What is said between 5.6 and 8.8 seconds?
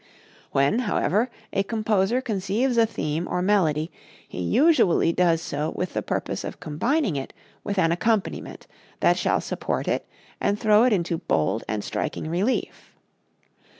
with the purpose of combining it with an accompaniment